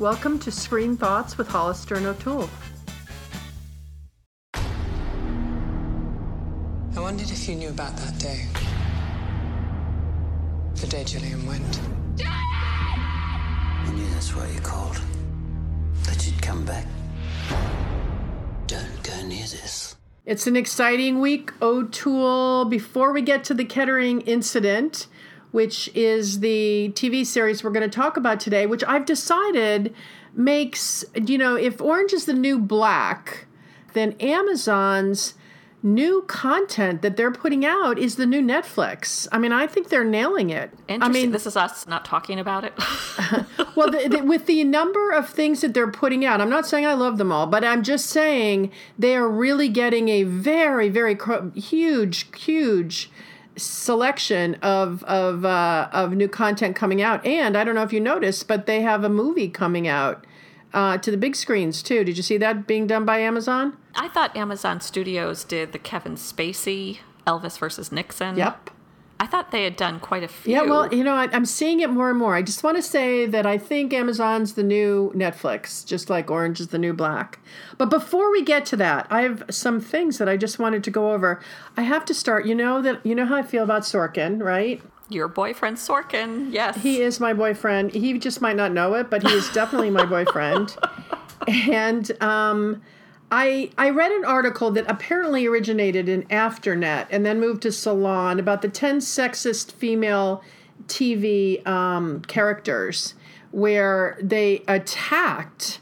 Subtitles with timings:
[0.00, 2.50] Welcome to Screen Thoughts with Hollister and O'Toole.
[4.52, 4.60] I
[6.96, 8.44] wondered if you knew about that day.
[10.74, 11.80] The day Gillian went.
[12.18, 15.00] I knew that's why you called.
[16.02, 16.88] That you'd come back.
[18.66, 19.94] Don't go near this.
[20.26, 22.64] It's an exciting week, O'Toole.
[22.64, 25.06] Before we get to the Kettering incident,
[25.54, 29.94] which is the TV series we're going to talk about today, which I've decided
[30.34, 33.46] makes, you know, if Orange is the New Black,
[33.92, 35.34] then Amazon's
[35.80, 39.28] new content that they're putting out is the new Netflix.
[39.30, 40.72] I mean, I think they're nailing it.
[40.88, 41.02] Interesting.
[41.02, 42.72] I mean, this is us not talking about it.
[43.76, 46.84] well, the, the, with the number of things that they're putting out, I'm not saying
[46.84, 51.14] I love them all, but I'm just saying they are really getting a very, very
[51.14, 53.08] cr- huge, huge
[53.56, 57.24] selection of of uh, of new content coming out.
[57.24, 60.26] And I don't know if you noticed, but they have a movie coming out
[60.72, 62.04] uh, to the big screens too.
[62.04, 63.76] Did you see that being done by Amazon?
[63.94, 68.36] I thought Amazon Studios did the Kevin Spacey Elvis versus Nixon.
[68.36, 68.70] Yep.
[69.24, 70.52] I thought they had done quite a few.
[70.52, 72.34] Yeah, well, you know, I, I'm seeing it more and more.
[72.34, 76.60] I just want to say that I think Amazon's the new Netflix, just like Orange
[76.60, 77.38] is the new Black.
[77.78, 80.90] But before we get to that, I have some things that I just wanted to
[80.90, 81.40] go over.
[81.74, 82.44] I have to start.
[82.44, 84.82] You know that you know how I feel about Sorkin, right?
[85.08, 86.76] Your boyfriend Sorkin, yes.
[86.76, 87.94] He is my boyfriend.
[87.94, 90.76] He just might not know it, but he is definitely my boyfriend.
[91.46, 92.80] And um,
[93.36, 98.38] I I read an article that apparently originated in AlterNet and then moved to Salon
[98.38, 100.40] about the ten sexist female
[100.86, 103.14] TV um, characters,
[103.50, 105.80] where they attacked.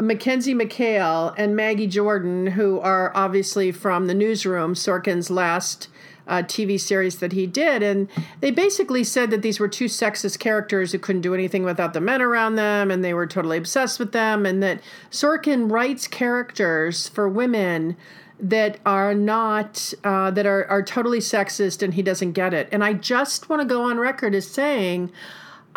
[0.00, 5.88] Mackenzie McHale and Maggie Jordan, who are obviously from the newsroom, Sorkin's last
[6.26, 7.82] uh, TV series that he did.
[7.82, 8.08] And
[8.40, 12.00] they basically said that these were two sexist characters who couldn't do anything without the
[12.00, 14.46] men around them and they were totally obsessed with them.
[14.46, 17.96] And that Sorkin writes characters for women
[18.38, 22.84] that are not uh, that are, are totally sexist and he doesn't get it and
[22.84, 25.10] i just want to go on record as saying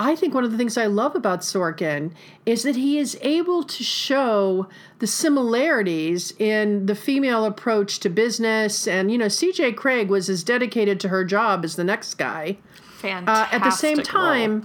[0.02, 2.12] I think one of the things I love about Sorkin
[2.46, 8.88] is that he is able to show the similarities in the female approach to business.
[8.88, 12.58] And, you know, CJ Cregg was as dedicated to her job as the next guy.
[13.00, 13.54] Fantastic.
[13.54, 14.62] Uh, at the same role.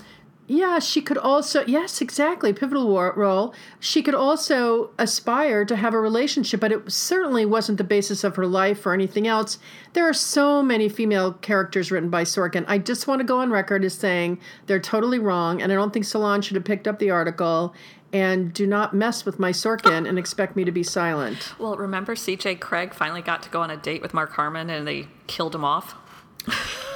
[0.47, 3.55] Yeah, she could also, yes, exactly, pivotal war, role.
[3.81, 8.37] She could also aspire to have a relationship, but it certainly wasn't the basis of
[8.37, 9.59] her life or anything else.
[9.94, 12.66] There are so many female characters written by Sorkin.
[12.69, 15.94] I just want to go on record as saying they're totally wrong, and I don't
[15.94, 17.75] think Salon should have picked up the article.
[18.12, 21.53] And do not mess with my Sorkin and expect me to be silent.
[21.59, 24.87] Well, remember CJ Cregg finally got to go on a date with Mark Harmon and
[24.87, 25.97] they killed him off?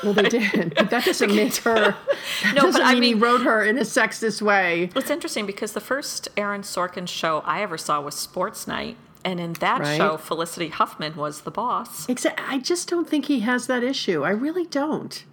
[0.04, 1.97] Well, they did, but that doesn't make her.
[2.44, 4.91] That No, doesn't but I mean he wrote her in a sexist way.
[4.94, 8.97] It's interesting because the first Aaron Sorkin show I ever saw was Sports Night.
[9.25, 9.97] And in that Right.
[9.97, 12.09] show, Felicity Huffman was the boss.
[12.09, 14.22] Except I just don't think he has that issue.
[14.22, 15.25] I really don't.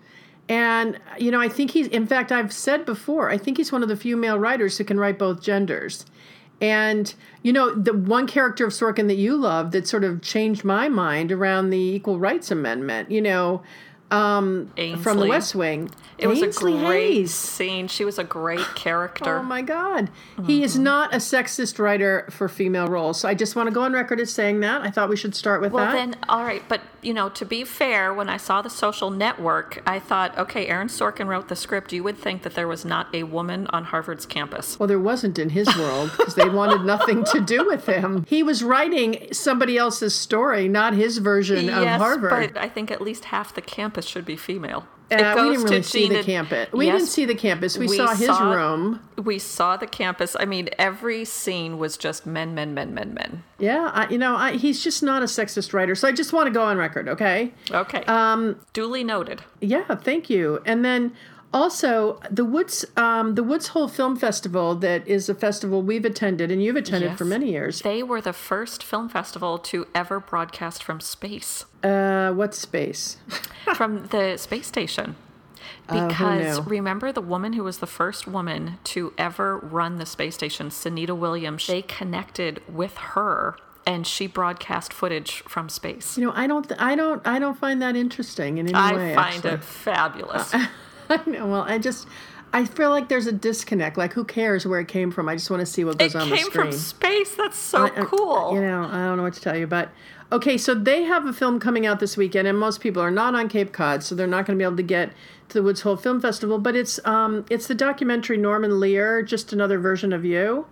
[0.49, 3.83] And you know, I think he's in fact I've said before, I think he's one
[3.83, 6.05] of the few male writers who can write both genders.
[6.59, 10.63] And you know, the one character of Sorkin that you love that sort of changed
[10.63, 13.61] my mind around the Equal Rights Amendment, you know,
[14.11, 14.71] um,
[15.01, 15.89] from the West Wing.
[16.17, 17.33] It was Ainsley a great Hayes.
[17.33, 17.87] scene.
[17.89, 19.39] She was a great character.
[19.39, 20.09] Oh my God.
[20.45, 23.19] He is not a sexist writer for female roles.
[23.19, 24.81] So I just want to go on record as saying that.
[24.81, 25.93] I thought we should start with Well, that.
[25.93, 26.63] then, all right.
[26.69, 30.67] But, you know, to be fair, when I saw the social network, I thought, okay,
[30.67, 31.93] Aaron Sorkin wrote the script.
[31.93, 34.79] You would think that there was not a woman on Harvard's campus.
[34.79, 38.25] Well, there wasn't in his world because they wanted nothing to do with him.
[38.27, 42.53] He was writing somebody else's story, not his version of yes, Harvard.
[42.53, 44.87] but I think at least half the campus should be female.
[45.11, 46.71] Uh, It we goes didn't really to see the campus.
[46.71, 47.77] We Yes, didn't see the campus.
[47.77, 49.01] We, we saw his saw- room.
[49.21, 50.35] We saw the campus.
[50.39, 53.43] I mean, every scene was just men, men, men, men, men.
[53.59, 55.95] Yeah, I, you know, I, he's just not a sexist writer.
[55.95, 57.53] So I just want to go on record, okay?
[57.71, 58.03] Okay.
[58.05, 59.41] Um, Duly noted.
[59.61, 60.59] Yeah, thank you.
[60.65, 61.13] And then
[61.55, 66.51] also the Woods, um, the Woods Hole Film Festival, that is a festival we've attended
[66.51, 67.81] and you've attended for many years.
[67.81, 73.17] They were the first film festival to ever broadcast from space, Uh, what space?
[73.75, 75.15] from the space station.
[75.87, 76.65] Oh, Because knew?
[76.65, 81.17] remember the woman who was the first woman to ever run the space station, Sunita
[81.17, 83.55] Williams, they connected with her
[83.87, 86.17] and she broadcast footage from space.
[86.17, 88.93] You know, I don't, th- I don't, I don't find that interesting in any I
[88.95, 89.13] way.
[89.15, 89.51] find actually.
[89.51, 90.53] it fabulous.
[91.09, 91.47] I know.
[91.47, 92.07] Well, I just,
[92.53, 93.97] I feel like there's a disconnect.
[93.97, 95.27] Like, who cares where it came from?
[95.29, 96.47] I just want to see what It goes on the screen.
[96.47, 97.35] It came from space.
[97.35, 98.53] That's so I- I- cool.
[98.53, 99.89] You know, I don't know what to tell you, but
[100.31, 100.57] okay.
[100.57, 103.49] So they have a film coming out this weekend, and most people are not on
[103.49, 105.11] Cape Cod, so they're not going to be able to get
[105.49, 106.57] to the Woods Hole Film Festival.
[106.57, 110.65] But it's um, it's the documentary Norman Lear, just another version of you.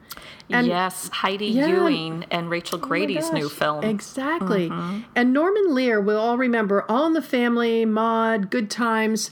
[0.50, 1.68] And yes, Heidi Yeah.
[1.68, 3.82] Ewing and Rachel Oh Grady's new gosh, film.
[3.82, 3.90] Mm-hmm.
[3.90, 4.72] Exactly.
[5.16, 9.32] And Norman Lear, we'll all remember All in the Family, Maude, Good Times.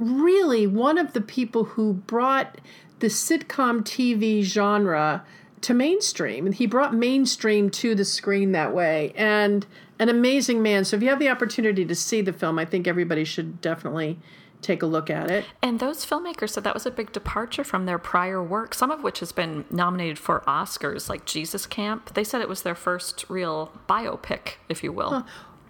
[0.00, 2.58] Really, one of the people who brought
[2.98, 5.24] the sitcom TV genre
[5.62, 6.52] to mainstream.
[6.52, 9.12] He brought mainstream to the screen that way.
[9.14, 9.66] And
[9.98, 10.84] an amazing man.
[10.84, 14.18] So if you have the opportunity to see the film, I think everybody should definitely
[14.62, 15.44] take a look at it.
[15.62, 19.02] And those filmmakers said that was a big departure from their prior work, some of
[19.02, 22.14] which has been nominated for Oscars, like Jesus Camp.
[22.14, 25.26] They said it was their first real biopic, if you will.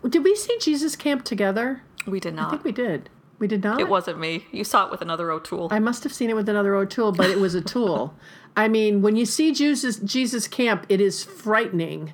[0.09, 1.83] Did we see Jesus Camp together?
[2.07, 2.49] We did not.
[2.49, 3.11] I think we did.
[3.41, 3.81] We did not?
[3.81, 4.47] It wasn't me.
[4.53, 5.69] You saw it with another O'Toole.
[5.73, 8.15] I must have seen it with another O'Toole, but it was a tool.
[8.57, 12.13] I mean, when you see Jesus Jesus Camp, it is frightening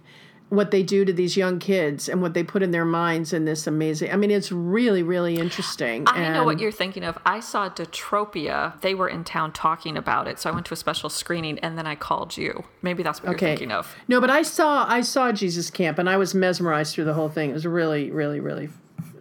[0.48, 3.44] what they do to these young kids and what they put in their minds in
[3.44, 4.12] this amazing.
[4.12, 6.04] I mean, it's really really interesting.
[6.06, 7.18] I know what you're thinking of.
[7.26, 8.80] I saw Detropia.
[8.80, 11.76] They were in town talking about it, so I went to a special screening and
[11.76, 12.64] then I called you.
[12.82, 13.46] Maybe that's what Okay.
[13.48, 13.96] you're thinking of.
[14.06, 17.28] No, but I saw I saw Jesus Camp and I was mesmerized through the whole
[17.28, 17.50] thing.
[17.50, 18.68] It was really really really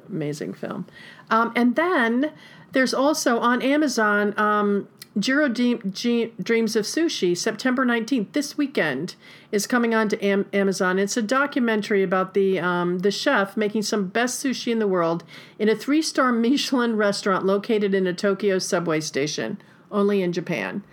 [0.09, 0.85] amazing film.
[1.29, 2.31] Um, and then
[2.71, 4.87] there's also on Amazon um,
[5.17, 9.15] Jiro Dreams of Sushi, September 19th, this weekend,
[9.49, 10.99] is coming on to Am- Amazon.
[10.99, 15.23] It's a documentary about the um, the chef making some best sushi in the world
[15.57, 19.57] in a three star Michelin restaurant located in a Tokyo subway station,
[19.89, 20.83] only in Japan.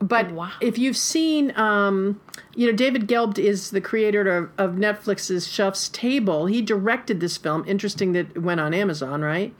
[0.00, 0.50] But Wow.
[0.62, 2.20] if you've seen, um,
[2.54, 6.46] you know, David Gelb is the creator of, of Netflix's Chef's Table.
[6.46, 7.64] He directed this film.
[7.66, 9.54] Interesting that it went on Amazon, right?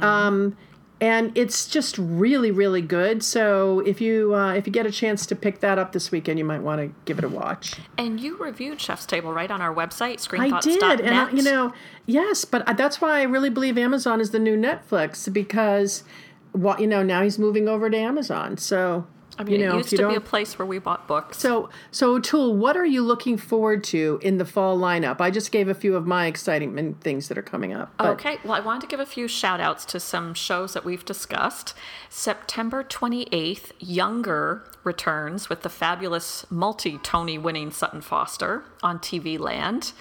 [0.00, 0.56] Um,
[1.00, 3.24] and it's just really, really good.
[3.24, 6.38] So if you uh, if you get a chance to pick that up this weekend,
[6.38, 7.74] you might want to give it a watch.
[7.98, 11.72] And you reviewed Chef's Table right on our website, I did, and I, you know,
[12.06, 16.04] yes, but that's why I really believe Amazon is the new Netflix because,
[16.52, 18.56] well, you know, now he's moving over to Amazon.
[18.56, 19.04] So
[19.38, 21.38] I mean, you know, it used to be a place where we bought books.
[21.38, 25.20] So, so O'Toole, what are you looking forward to in the fall lineup?
[25.20, 27.92] I just gave a few of my exciting things that are coming up.
[27.96, 30.84] but- Okay, well, I wanted to give a few shout outs to some shows that
[30.84, 31.74] we've discussed.
[32.10, 39.92] September 28th, Younger returns with the fabulous multi Tony winning Sutton Foster on TV Land.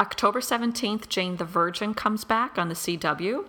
[0.00, 3.44] October 17th, Jane the Virgin comes back on the CW.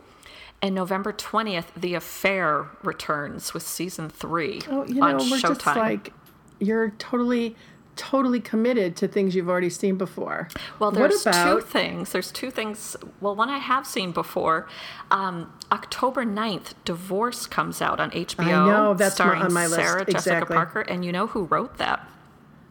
[0.62, 5.42] And November 20th, The Affair returns with season three Oh, you know, on we're Showtime.
[5.64, 6.14] just like
[6.60, 7.56] you're totally,
[7.96, 10.48] totally committed to things you've already seen before.
[10.80, 12.12] Well, there's two things.
[12.14, 12.96] There's two things.
[13.22, 14.68] Well, one I have seen before.
[15.12, 18.46] Um, October 9th, Divorce comes out on HBO.
[18.68, 19.76] know, that's my- starring on my list.
[19.76, 20.56] Sarah Jessica Exactly.
[20.56, 20.82] Parker.
[20.82, 22.08] And you know who wrote that?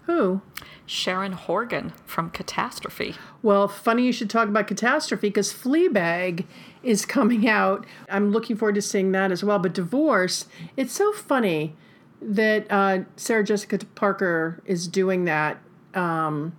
[0.06, 0.42] who?
[0.86, 3.14] Sharon Horgan from Catastrophe.
[3.42, 6.44] Well, funny you should talk about Catastrophe because Fleabag
[6.82, 7.86] is coming out.
[8.10, 9.58] I'm looking forward to seeing that as well.
[9.58, 10.46] But Divorce,
[10.76, 11.74] it's so funny
[12.20, 15.58] that uh, Sarah Jessica Parker is doing that.
[15.94, 16.56] Um,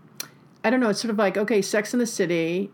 [0.64, 0.90] I don't know.
[0.90, 2.72] It's sort of like, okay, Sex in the City.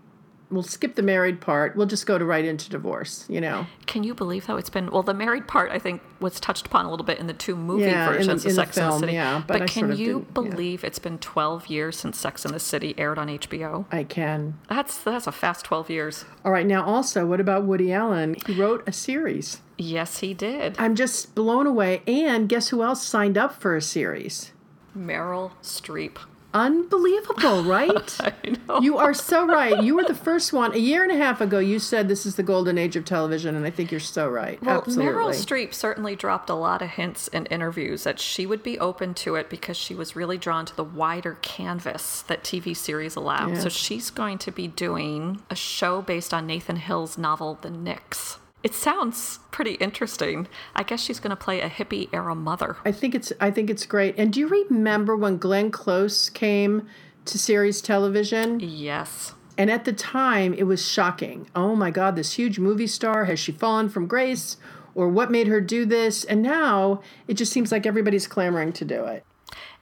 [0.52, 1.76] We'll skip the married part.
[1.76, 3.66] We'll just go to right into divorce, you know?
[3.88, 6.86] Can you believe though it's been well the married part I think was touched upon
[6.86, 8.78] a little bit in the two movie Yeah, in the- versions in of the Sex
[8.78, 9.14] and film, the City.
[9.14, 10.34] yeah, but I can you didn't- yeah.
[10.34, 13.86] believe it's been 12 years since Sex and the City aired on HBO?
[13.92, 14.56] I can.
[14.70, 16.26] That's that's a fast 12 years.
[16.46, 18.36] All right, now also, what about Woody Allen?
[18.46, 19.62] He wrote a series.
[19.78, 20.76] Yes, he did.
[20.78, 22.04] I'm just blown away.
[22.06, 24.52] And guess who else signed up for a series?
[24.98, 26.18] Meryl Streep.
[26.54, 28.18] Unbelievable, right?
[28.20, 28.34] I
[28.68, 28.82] know.
[28.82, 29.82] You are so right.
[29.84, 30.74] You were the first one.
[30.74, 33.56] A year and a half ago, you said this is the golden age of television,
[33.56, 34.62] and I think you're so right.
[34.62, 35.14] Well, Absolutely.
[35.14, 39.14] Meryl Streep certainly dropped a lot of hints in interviews that she would be open
[39.16, 43.50] to it because she was really drawn to the wider canvas that TV series allow.
[43.50, 43.60] Yeah.
[43.60, 48.38] So she's going to be doing a show based on Nathan Hill's novel The Nix.
[48.64, 50.48] It sounds pretty interesting.
[50.76, 52.78] I guess she's going to play a hippie era mother.
[52.86, 54.16] I think it's I think it's great.
[54.18, 56.88] And do you remember when Glenn Close came
[57.26, 58.60] to series television?
[58.60, 59.34] Yes.
[59.58, 61.48] And at the time, it was shocking.
[61.56, 64.58] Oh my God, this huge movie star has she fallen from grace,
[64.96, 66.24] or what made her do this?
[66.24, 69.26] And now it just seems like everybody's clamoring to do it.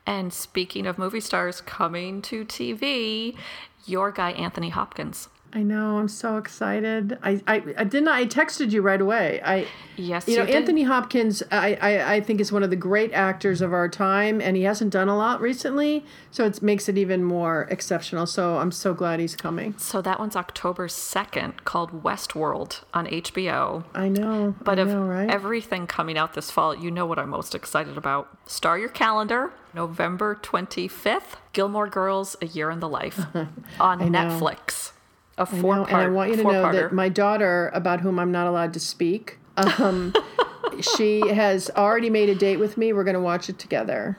[0.05, 3.37] And speaking of movie stars coming to TV,
[3.85, 5.29] your guy Anthony Hopkins.
[5.51, 5.97] I know.
[5.97, 7.17] I'm so excited.
[7.23, 8.07] I, I, I didn't.
[8.07, 9.41] I texted you right away.
[9.43, 9.67] I,
[9.99, 10.53] Yes, you know, you.
[10.53, 11.43] Anthony Hopkins.
[11.51, 14.63] I, I, I think is one of the great actors of our time, and he
[14.63, 18.25] hasn't done a lot recently, so it makes it even more exceptional.
[18.25, 19.77] So I'm so glad he's coming.
[19.77, 23.83] So that one's October 2nd called Westworld on HBO.
[23.93, 24.55] I know.
[24.63, 25.29] But I of know, right?
[25.29, 28.29] everything coming out this fall, you know what I'm most excited about.
[28.47, 33.19] Star your calendar, November 25th, Gilmore Girls, A Year in the Life
[33.79, 33.99] on.
[33.99, 34.91] Netflix.
[35.39, 36.73] A I four know, part, and I want you to know four-parter.
[36.89, 40.13] that my daughter, about whom I'm not allowed to speak, um,
[40.97, 42.93] she has already made a date with me.
[42.93, 44.17] We're going to watch it together.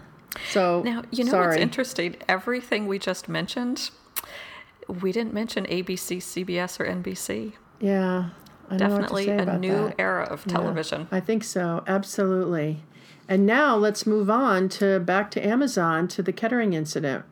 [0.50, 1.48] So Now, you know sorry.
[1.48, 2.16] what's interesting?
[2.28, 3.90] Everything we just mentioned,
[4.88, 7.52] we didn't mention ABC, CBS, or NBC.
[7.80, 8.30] Yeah,
[8.70, 9.94] I know what to Definitely say a about new that.
[10.00, 11.08] era of Yeah, television.
[11.12, 12.82] I think so, absolutely.
[13.28, 17.24] And now let's move on to back to Amazon to the Kettering incident.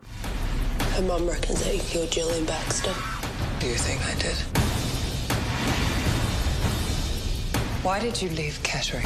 [0.93, 2.93] Her mum reckons that you killed Gillian Baxter.
[3.59, 4.35] Do you think I did?
[7.83, 9.05] Why did you leave Kettering?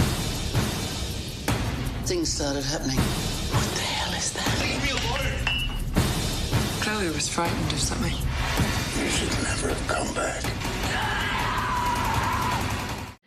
[2.05, 2.97] Things started happening.
[2.97, 4.43] What the hell is that?
[6.81, 8.13] Chloe was frightened of something.
[9.01, 10.43] You should never have come back.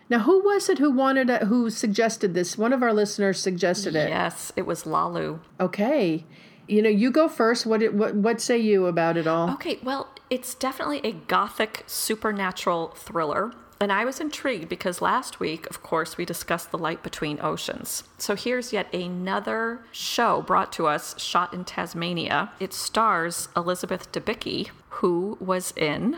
[0.08, 2.56] Now, who was it who wanted it, who suggested this?
[2.56, 4.10] One of our listeners suggested it.
[4.10, 5.40] Yes, it was Lalu.
[5.58, 6.24] Okay.
[6.68, 7.66] You know, you go first.
[7.66, 9.50] What, what what say you about it all?
[9.54, 13.52] Okay, well, it's definitely a gothic supernatural thriller.
[13.78, 18.04] And I was intrigued because last week, of course, we discussed The Light Between Oceans.
[18.16, 22.52] So here's yet another show brought to us, shot in Tasmania.
[22.58, 26.16] It stars Elizabeth Debicki, who was in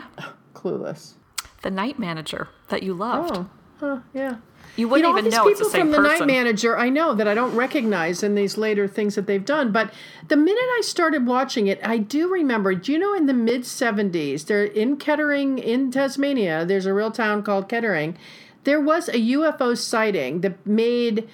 [0.53, 1.15] Clueless.
[1.63, 3.35] The Night Manager that you loved.
[3.35, 4.37] Oh, huh, yeah.
[4.75, 6.27] You wouldn't you know, even these know it's the people same from the person.
[6.27, 9.71] Night Manager, I know that I don't recognize in these later things that they've done.
[9.71, 9.93] But
[10.27, 12.73] the minute I started watching it, I do remember.
[12.75, 17.11] Do you know in the mid '70s, there in Kettering, in Tasmania, there's a real
[17.11, 18.17] town called Kettering.
[18.63, 21.27] There was a UFO sighting that made.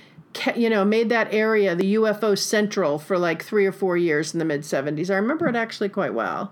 [0.53, 4.39] You know, made that area the UFO central for like three or four years in
[4.39, 5.09] the mid 70s.
[5.09, 6.51] I remember it actually quite well.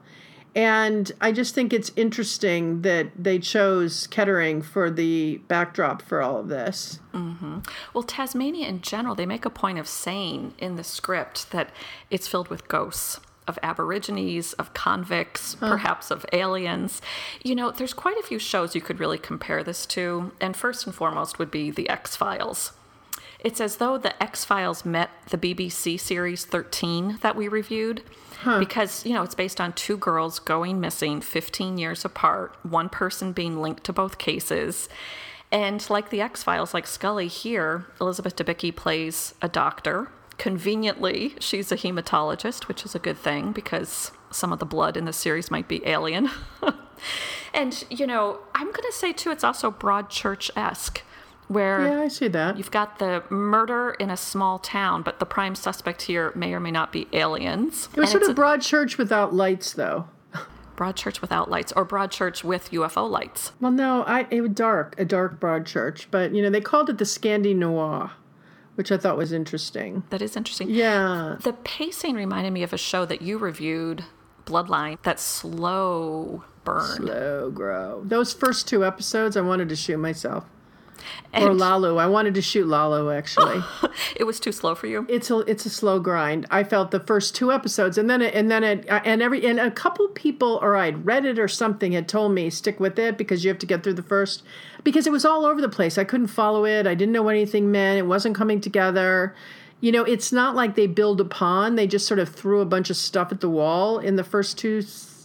[0.55, 6.38] And I just think it's interesting that they chose Kettering for the backdrop for all
[6.38, 7.00] of this.
[7.13, 7.60] Mm-hmm.
[7.93, 11.72] Well, Tasmania in general, they make a point of saying in the script that
[12.12, 17.01] it's filled with ghosts of Aborigines, of convicts, perhaps of aliens.
[17.43, 20.86] You know, there's quite a few shows you could really compare this to, and first
[20.86, 22.72] and foremost would be The X Files.
[23.43, 28.03] It's as though the X Files met the BBC series 13 that we reviewed.
[28.59, 33.31] Because, you know, it's based on two girls going missing 15 years apart, one person
[33.31, 34.89] being linked to both cases.
[35.51, 40.09] And like the X Files, like Scully here, Elizabeth Debicki plays a doctor.
[40.38, 45.05] Conveniently, she's a hematologist, which is a good thing because some of the blood in
[45.05, 46.29] the series might be alien.
[47.53, 51.03] and, you know, I'm going to say too, it's also Broadchurch esque,
[51.47, 52.57] where Yeah, I see that.
[52.57, 56.59] You've got the murder in a small town, but the prime suspect here may or
[56.59, 57.89] may not be aliens.
[57.95, 60.07] It was And sort of Broadchurch without lights, though.
[60.75, 63.51] Broadchurch without lights, or Broadchurch with UFO lights.
[63.59, 66.97] Well, no, I it was dark, a dark Broadchurch, but you know they called it
[66.97, 68.12] the Scandi Noir,
[68.75, 70.03] which I thought was interesting.
[70.09, 70.69] That is interesting.
[70.71, 74.03] Yeah, The pacing reminded me of a show that you reviewed,
[74.45, 76.95] Bloodline, that slow burn.
[76.97, 78.01] slow grow.
[78.05, 80.45] Those first two episodes, I wanted to shoot myself.
[81.33, 81.98] Or And Lalu.
[81.98, 83.63] I wanted to shoot Lalu actually.
[84.15, 85.05] it was too slow for you.
[85.10, 86.45] it's a it's a slow grind.
[86.51, 89.60] I felt the first two episodes, and then it, and then it and every and
[89.60, 93.17] a couple people, or I'd read it or something, had told me stick with it
[93.17, 94.43] because you have to get through the first
[94.83, 95.98] because it was all over the place.
[95.98, 96.88] I couldn't follow it.
[96.88, 98.00] I didn't know what anything meant.
[98.00, 99.36] It wasn't coming together.
[99.81, 101.75] You know, it's not like they build upon.
[101.75, 104.57] They just sort of threw a bunch of stuff at the wall in the first
[104.57, 104.81] two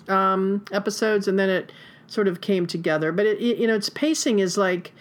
[0.08, 1.72] um, episodes, and then it
[2.06, 3.12] sort of came together.
[3.12, 4.92] But it, it you know, its pacing is like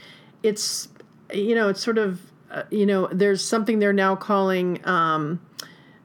[0.48, 0.88] it's
[1.34, 2.20] you know it's sort of
[2.52, 5.40] uh, you know there's something they're now calling um,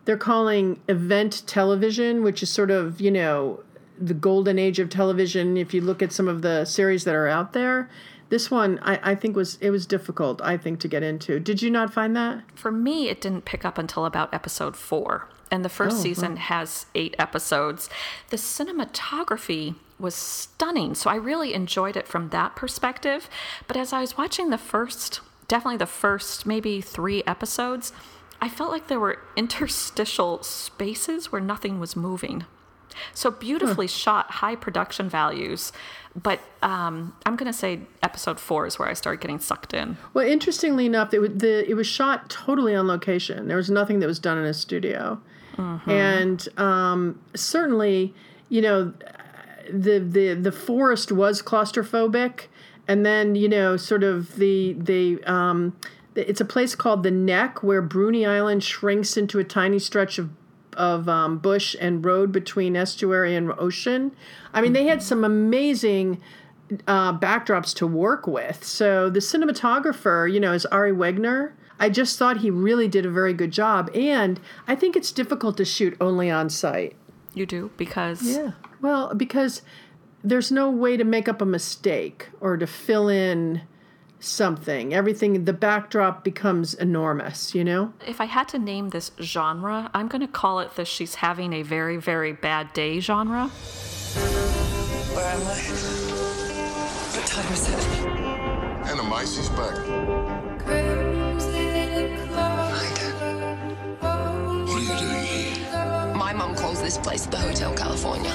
[0.05, 3.61] they're calling event television which is sort of you know
[3.99, 7.29] the golden age of television if you look at some of the series that are
[7.29, 7.89] out there
[8.31, 11.63] this one I, I think was it was difficult i think to get into did
[11.63, 15.29] you not find that For me, it didn't pick up until about episode four.
[15.51, 17.91] And the first season has eight episodes.
[18.31, 20.95] The cinematography was stunning.
[20.95, 23.31] So I really enjoyed it from that perspective.
[23.67, 27.93] But as I was watching the first, definitely the first maybe three episodes,
[28.41, 32.45] I felt like there were interstitial spaces where nothing was moving.
[33.15, 35.73] So beautifully shot, high production values.
[36.15, 39.97] But um, I'm going to say episode four is where I started getting sucked in.
[40.13, 44.01] well interestingly enough it was, the, it was shot totally on location there was nothing
[44.01, 45.19] that was done in a studio
[45.87, 48.15] and um, certainly
[48.51, 48.93] you know
[49.73, 52.47] the the the forest was claustrophobic,
[52.87, 55.77] and then you know, sort of the the um,
[56.15, 60.31] it's a place called the Neck where Bruny Island shrinks into a tiny stretch of
[60.77, 64.13] of um, bush and road between estuary and ocean.
[64.53, 66.21] I mean, they had some amazing
[66.87, 68.65] uh, backdrops to work with.
[68.65, 71.53] So the cinematographer, you know, is Ari Wegner.
[71.79, 75.57] I just thought he really did a very good job, and I think it's difficult
[75.57, 76.97] to shoot only on site.
[77.35, 78.53] You do because Yeah.
[78.81, 79.63] Well, because
[80.25, 83.63] there's no way to make up a mistake or to fill in
[84.21, 84.95] something.
[84.95, 87.93] Everything, the backdrop becomes enormous, you know?
[88.07, 91.53] if I had to name this genre, I'm going to call it the she's having
[91.53, 93.49] a very very bad day genre.
[93.49, 95.59] Where am I?
[97.17, 97.89] What time is it?
[98.91, 99.77] Anna Macy's back.
[106.93, 108.33] This place the Hotel California.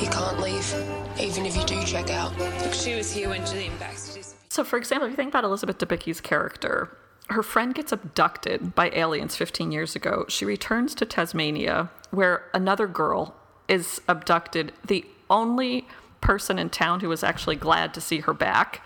[0.00, 0.74] You can't leave,
[1.18, 2.32] even if you do check out.
[2.72, 4.52] She was here when Gillian Baxter disappeared.
[4.52, 6.96] So, for example, if you think about Elizabeth Debicki's character,
[7.30, 10.24] her friend gets abducted by aliens 15 years ago.
[10.28, 13.34] She returns to Tasmania, where another girl
[13.66, 15.88] is abducted, the only
[16.20, 18.82] person in town who is actually glad to see her back.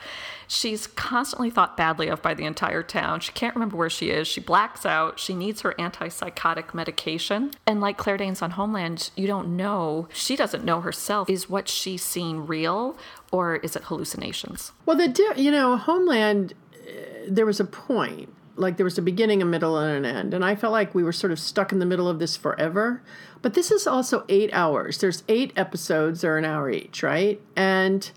[0.48, 3.20] She's constantly thought badly of by the entire town.
[3.20, 4.26] She can't remember where she is.
[4.26, 5.20] She blacks out.
[5.20, 7.52] She needs her antipsychotic medication.
[7.66, 11.28] And like Claire Danes on Homeland, you don't know, she doesn't know herself.
[11.28, 12.96] Is what she's seeing real
[13.30, 14.72] or is it hallucinations?
[14.86, 16.90] Well, the di- you know Homeland, uh,
[17.28, 20.44] there was a point, like there was a beginning, a middle, and an end, and
[20.44, 23.02] I felt like we were sort of stuck in the middle of this forever.
[23.42, 24.98] But this is also eight hours.
[24.98, 27.40] There's eight episodes, they're an hour each, right?
[27.54, 28.10] And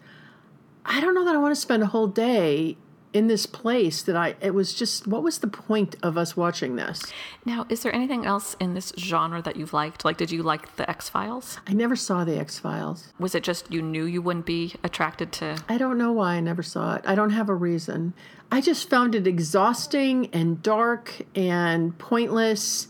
[0.85, 2.77] I don't know that I want to spend a whole day
[3.13, 4.35] in this place that I.
[4.41, 7.01] It was just what was the point of us watching this?
[7.45, 10.05] Now, is there anything else in this genre that you've liked?
[10.05, 11.59] Like, did you like The X Files?
[11.67, 13.13] I never saw the X Files.
[13.19, 15.57] Was it just you knew you wouldn't be attracted to?
[15.67, 17.03] I don't know why I never saw it.
[17.05, 18.13] I don't have a reason.
[18.51, 22.87] I just found it exhausting and dark and pointless.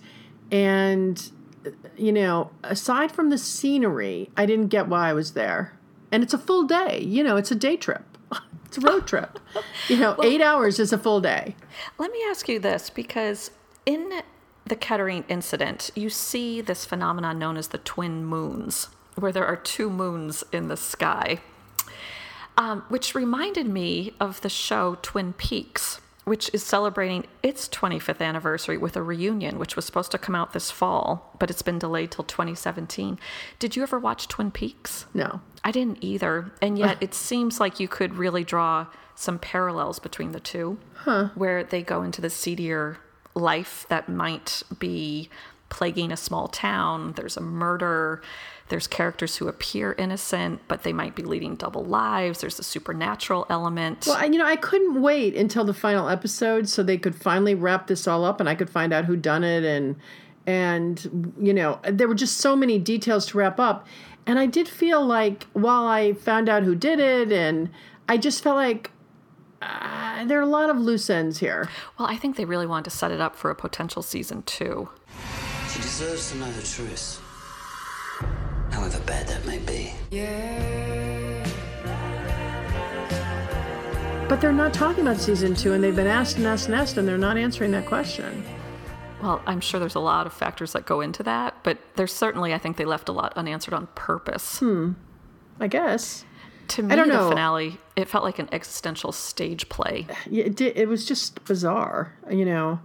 [0.51, 1.31] And,
[1.95, 5.77] you know, aside from the scenery, I didn't get why I was there.
[6.11, 7.01] And it's a full day.
[7.01, 8.03] You know, it's a day trip,
[8.65, 9.39] it's a road trip.
[9.87, 11.55] You know, eight hours is a full day.
[11.97, 13.51] Let me ask you this because
[13.85, 14.21] in
[14.65, 19.55] the Kettering incident, you see this phenomenon known as the twin moons, where there are
[19.55, 21.39] two moons in the sky,
[22.57, 28.77] um, which reminded me of the show Twin Peaks, which is celebrating its 25th anniversary
[28.77, 32.11] with a reunion, which was supposed to come out this fall, but it's been delayed
[32.11, 33.17] till 2017.
[33.59, 35.05] Did you ever watch Twin Peaks?
[35.13, 35.41] No.
[35.63, 36.51] I didn't either.
[36.61, 40.77] And yet it seems like you could really draw some parallels between the two,
[41.35, 42.97] where they go into the seedier
[43.33, 45.29] life that might be
[45.71, 47.13] plaguing a small town.
[47.15, 48.21] There's a murder.
[48.69, 52.39] There's characters who appear innocent, but they might be leading double lives.
[52.41, 54.05] There's a supernatural element.
[54.05, 57.55] Well, I- you know, I couldn't wait until the final episode so they could finally
[57.55, 59.95] wrap this all up and I could find out who done it and
[60.47, 63.85] and you know, there were just so many details to wrap up.
[64.25, 67.69] And I did feel like while I found out who did it and
[68.09, 68.91] I just felt like
[69.61, 71.69] uh, there are a lot of loose ends here.
[71.99, 74.89] well, I think they really wanted to set it up for a potential season two.
[75.71, 77.21] She deserves to know the truth.
[78.71, 79.93] However bad that may be.
[80.11, 81.47] Yeah.
[84.27, 86.97] But they're not talking about season two and they've been asked and asked and asked
[86.97, 88.43] and they're not answering that question.
[89.21, 92.53] Well, I'm sure there's a lot of factors that go into that, but there's certainly,
[92.53, 94.59] I think they left a lot unanswered on purpose.
[94.59, 94.93] Hmm.
[95.59, 96.25] I guess.
[96.69, 97.29] To me, I don't the know.
[97.29, 100.07] finale, it felt like an existential stage play.
[100.29, 102.79] Yeah, it, did, it was just bizarre, you know.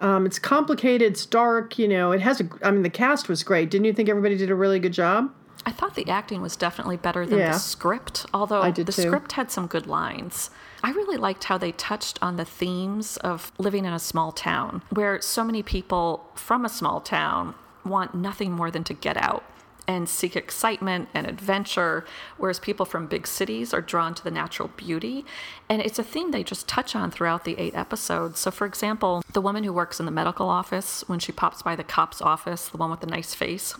[0.00, 1.12] Um, it's complicated.
[1.12, 1.78] It's dark.
[1.78, 2.48] You know, it has a.
[2.62, 3.70] I mean, the cast was great.
[3.70, 5.32] Didn't you think everybody did a really good job?
[5.66, 7.52] I thought the acting was definitely better than Yeah.
[7.52, 8.92] the script, although the too.
[8.92, 10.50] script had some good lines.
[10.82, 14.82] I really liked how they touched on the themes of living in a small town,
[14.88, 19.44] where so many people from a small town want nothing more than to get out
[19.90, 22.04] and seek excitement and adventure,
[22.38, 25.24] whereas people from big cities are drawn to the natural beauty.
[25.68, 28.38] And it's a theme they just touch on throughout the eight episodes.
[28.38, 31.74] So, for example, the woman who works in the medical office, when she pops by
[31.74, 33.74] the cop's office, the one with the nice face,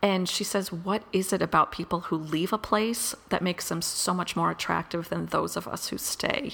[0.00, 3.82] and she says, What is it about people who leave a place that makes them
[3.82, 6.52] so much more attractive than those of us who stay?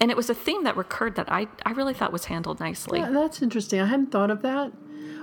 [0.00, 3.00] and it was a theme that recurred that I, I really thought was handled nicely.
[3.00, 3.80] Yeah, that's interesting.
[3.80, 4.72] I hadn't thought of that.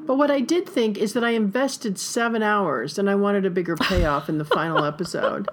[0.05, 3.49] But what I did think is that I invested seven hours and I wanted a
[3.49, 5.49] bigger payoff in the final episode.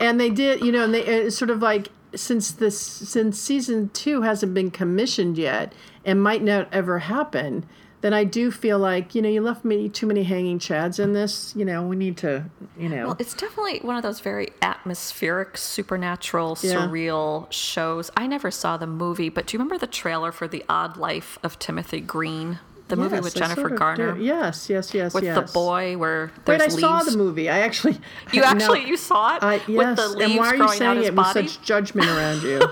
[0.00, 3.90] And they did, you know, and they it's sort of like since this since season
[3.92, 5.72] two hasn't been commissioned yet
[6.04, 7.66] and might not ever happen,
[8.00, 11.12] then I do feel like you know you left me too many hanging chads in
[11.12, 11.52] this.
[11.56, 12.44] You know, we need to,
[12.78, 13.06] you know.
[13.08, 16.74] Well, it's definitely one of those very atmospheric, supernatural, Yeah.
[16.74, 18.10] surreal shows.
[18.16, 21.38] I never saw the movie, but do you remember the trailer for The Odd Life
[21.42, 22.60] of Timothy Green?
[22.88, 24.14] The movie Yes, with Jennifer sort of Garner?
[24.14, 24.22] do.
[24.22, 25.36] Yes, yes, yes, With yes.
[25.36, 26.80] the boy where Wait, there's I leaves.
[26.80, 27.48] saw the movie.
[27.50, 27.98] I actually.
[28.32, 30.68] You no, actually you saw it I, with yes, the leaves and why are you
[30.68, 31.40] saying it body.
[31.42, 32.58] with such judgment around you?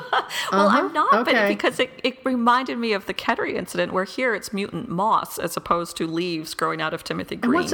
[0.52, 0.92] Well, I'm Uh-huh.
[0.92, 1.48] not, but Okay.
[1.48, 5.56] because it, it reminded me of the Kettering incident, where here it's mutant moths as
[5.56, 7.52] opposed to leaves growing out of Timothy Green.
[7.62, 7.72] what's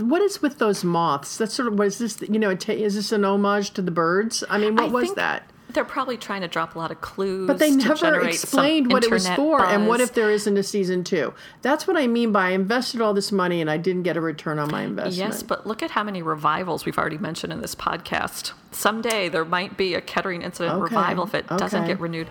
[0.00, 1.36] what is with those moths?
[1.36, 2.20] That's sort of was this?
[2.22, 4.44] You know, is this an homage to the birds?
[4.50, 5.50] I mean, what I was that?
[5.72, 7.46] They're probably trying to drop a lot of clues.
[7.46, 11.04] But they never explained what it was for, and what if there isn't a season
[11.04, 11.32] two?
[11.62, 14.20] That's what I mean by I invested all this money and I didn't get a
[14.20, 15.16] return on my investment.
[15.16, 18.52] Yes, but look at how many revivals we've already mentioned in this podcast.
[18.72, 22.28] Someday there might be a Kettering incident Okay, revival if it doesn't get renewed.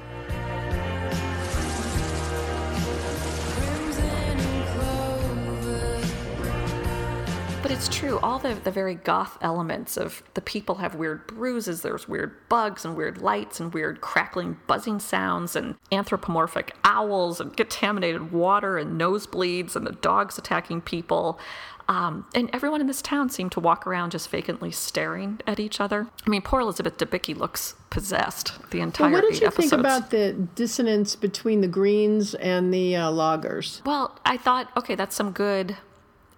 [7.70, 11.84] But it's true, all the, the very goth elements of the people have weird bruises,
[11.84, 17.56] there's weird bugs and weird lights and weird crackling buzzing sounds and anthropomorphic owls and
[17.56, 21.40] contaminated water and nosebleeds and the dogs attacking people.
[21.88, 25.80] Um, and everyone in this town seemed to walk around just vacantly staring at each
[25.80, 26.08] other.
[26.26, 29.70] I mean, poor Elizabeth Debicki looks possessed the Well, entire what did you episodes.
[29.70, 33.84] think about the dissonance between the Greens and the uh, loggers?
[33.86, 35.78] Well, I thought, okay, that's some good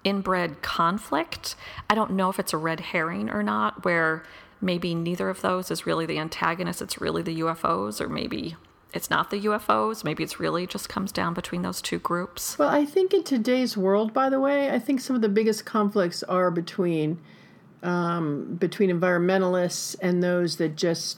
[0.04, 1.56] inbred conflict.
[1.90, 4.24] I don't know if it's a red herring or not, where
[4.60, 8.56] maybe neither of those is really the antagonist, it's really the UFOs, or maybe
[8.94, 12.60] it's not the UFOs, maybe it's really just comes down between those two groups.
[12.60, 15.66] Well, I think in today's world, by the way, I think some of the biggest
[15.66, 17.20] conflicts are between
[17.84, 21.18] um, between environmentalists and those that just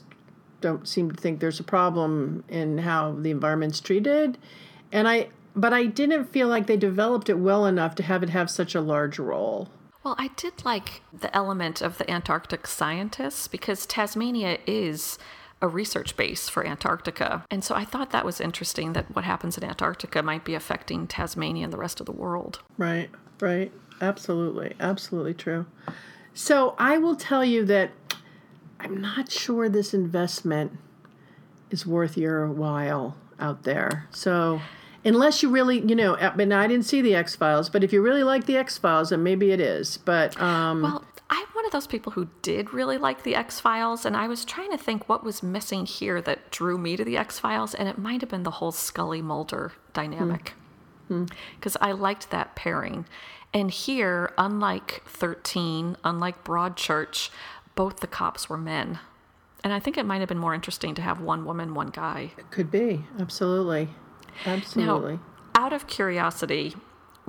[0.62, 4.38] don't seem to think there's a problem in how the environment's treated.
[4.92, 8.30] And I, but I didn't feel like they developed it well enough to have it
[8.30, 9.70] have such a large role.
[10.04, 15.18] Well, I did like the element of the Antarctic scientists because Tasmania is
[15.62, 17.46] a research base for Antarctica.
[17.50, 21.08] And so I thought that was interesting that what happens in Antarctica might be affecting
[21.08, 22.60] Tasmania and the rest of the world.
[22.78, 23.72] Right, right.
[24.02, 25.66] Absolutely, absolutely true.
[26.34, 27.92] So I will tell you that
[28.80, 30.74] I'm not sure this investment
[31.70, 34.10] is worth your while out there.
[34.12, 34.60] So
[35.06, 37.84] unless you really, you know, uh, I mean, I didn't see the X Files, but
[37.84, 39.98] if you really like the X Files, then maybe it is.
[39.98, 44.06] But um, Well, I'm one of those people who did really like the X Files,
[44.06, 47.18] and I was trying to think what was missing here that drew me to the
[47.18, 50.50] X Files, and it might have been the whole Scully Mulder dynamic.
[51.08, 51.24] Hmm.
[51.24, 51.26] Hmm.
[51.56, 53.06] Because I liked that pairing.
[53.54, 57.30] And here, unlike 13, unlike Broadchurch,
[57.76, 59.00] both the cops were men.
[59.64, 62.32] And I think it might have been more interesting to have one woman, one guy.
[62.38, 63.90] It could be absolutely,
[64.46, 65.14] absolutely.
[65.14, 65.20] Now,
[65.56, 66.76] out of curiosity,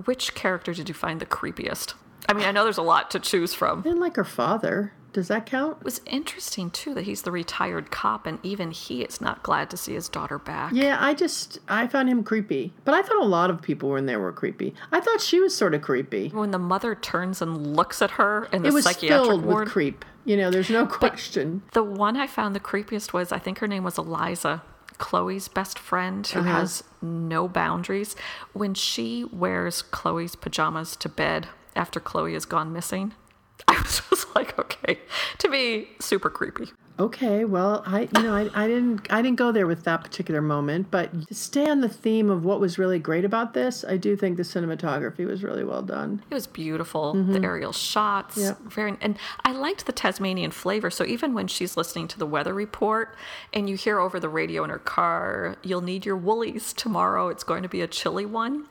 [0.05, 1.95] which character did you find the creepiest?
[2.29, 3.83] I mean, I know there's a lot to choose from.
[3.83, 4.93] Didn't like her father.
[5.13, 5.77] Does that count?
[5.79, 9.71] It was interesting too that he's the retired cop, and even he is not glad
[9.71, 10.73] to see his daughter back.
[10.75, 12.73] Yeah, I just I found him creepy.
[12.85, 14.75] But I thought a lot of people in there were creepy.
[14.91, 16.31] I thought she was sort of creepy.
[16.31, 19.65] When the mother turns and looks at her in the It was psychiatric filled ward,
[19.67, 20.05] with creep.
[20.25, 21.63] You know, there's no question.
[21.75, 24.63] the one I found the creepiest was I think her name was Eliza,
[24.99, 26.51] Chloe's best friend who Uh-huh.
[26.51, 28.15] has no boundaries.
[28.53, 33.13] When she wears Chloe's pajamas to bed after Chloe has gone missing,
[33.69, 35.01] I was just like, okay,
[35.39, 36.71] to be super creepy.
[36.97, 40.41] Okay, well, I you know I, I didn't I didn't go there with that particular
[40.41, 43.97] moment, but to stay on the theme of what was really great about this, I
[43.97, 46.23] do think the cinematography was really well done.
[46.31, 47.13] It was beautiful.
[47.15, 47.45] The mm-hmm.
[47.45, 48.61] aerial shots, Yep.
[48.67, 50.89] very, and I liked the Tasmanian flavor.
[50.89, 53.17] So even when she's listening to the weather report,
[53.53, 57.29] and you hear over the radio in her car, "You'll need your woolies tomorrow.
[57.29, 58.67] It's going to be a chilly one."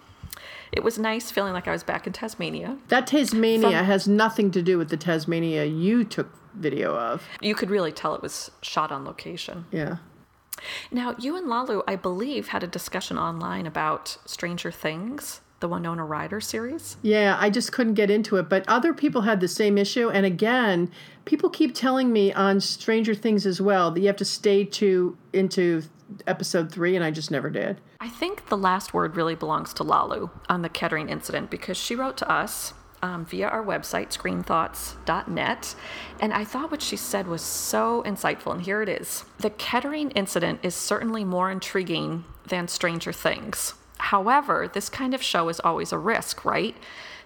[0.72, 2.78] It was nice feeling like I was back in Tasmania.
[2.88, 7.24] That Tasmania From- has nothing to do with the Tasmania you took video of.
[7.42, 9.66] You could really tell it was shot on location.
[9.72, 9.98] Yeah.
[10.92, 16.06] Now, you and Lalu, I believe, had a discussion online about Stranger Things, the Winona
[16.06, 16.98] Ryder series.
[17.02, 18.50] Yeah, I just couldn't get into it.
[18.50, 20.10] But other people had the same issue.
[20.10, 20.92] And again,
[21.26, 25.18] people keep telling me on Stranger Things as well that you have to stay to
[25.32, 25.84] into
[26.28, 27.82] episode three, and I just never did.
[28.00, 31.96] I think the last word really belongs to Lalu on the Kettering incident because she
[31.96, 35.76] wrote to us um, via our website, screenthoughts.net,
[36.22, 39.26] and I thought what she said was so insightful, and here it is.
[39.40, 43.74] The Kettering incident is certainly more intriguing than Stranger Things.
[43.98, 46.76] However, this kind of show is always a risk, right?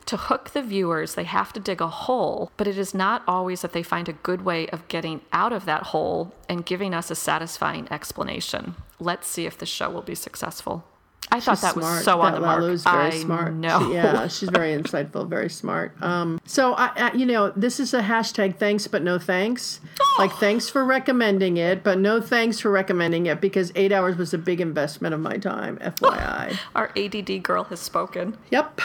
[0.07, 3.61] To hook the viewers, they have to dig a hole, but it is not always
[3.61, 7.11] that they find a good way of getting out of that hole and giving us
[7.11, 8.75] a satisfying explanation.
[8.99, 10.85] Let's see if the show will be successful.
[11.29, 12.03] I thought She's that was smart.
[12.05, 12.61] so on That the mark.
[12.61, 13.53] Very I smart.
[13.53, 13.79] know.
[13.87, 15.91] She- yeah, she's very insightful, very smart.
[16.01, 19.81] Um, so I, I, you know, this is a hashtag thanks but no thanks.
[20.17, 24.33] Like thanks for recommending it, but no thanks for recommending it because eight hours was
[24.33, 25.77] a big investment of my time.
[25.79, 26.57] FYI.
[26.75, 28.37] Our ADD girl has spoken.
[28.49, 28.79] yep.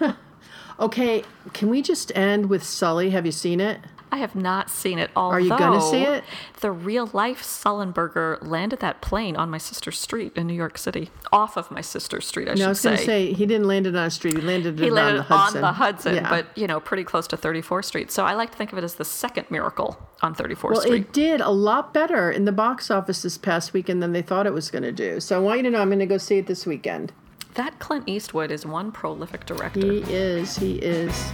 [0.80, 3.10] okay, can we just end with Sully?
[3.10, 3.78] Have you seen it?
[4.12, 5.10] I have not seen it.
[5.14, 6.24] Although you gonna see it?
[6.60, 11.10] The real life Sullenberger landed that plane on my sister's street in New York City,
[11.32, 12.48] off of my sister's street.
[12.48, 12.64] I should say.
[12.66, 14.34] No, should I was going to say he didn't land it on a street.
[14.36, 15.56] He landed it he landed on the Hudson.
[15.58, 16.28] on the Hudson, Yeah.
[16.28, 18.10] but you know, pretty close to 34th Street.
[18.10, 21.00] So I like to think of it as the second miracle on 34th Well, Street.
[21.02, 24.46] it did a lot better in the box office this past weekend than they thought
[24.46, 25.20] it was going to do.
[25.20, 27.12] So I want you to know I'm going to go see it this weekend.
[27.54, 29.80] that Clint Eastwood is one prolific director.
[29.80, 30.56] He is.
[30.56, 31.30] He is.